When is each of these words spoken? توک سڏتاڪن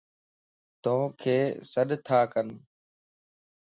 توک 0.83 1.21
سڏتاڪن 1.71 2.47